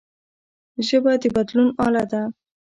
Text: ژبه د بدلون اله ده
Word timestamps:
ژبه 0.87 1.11
د 1.21 1.23
بدلون 1.35 1.69
اله 1.85 2.03
ده 2.11 2.21